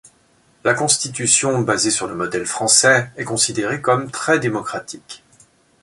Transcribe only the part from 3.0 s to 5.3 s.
est considérée comme très démocratique.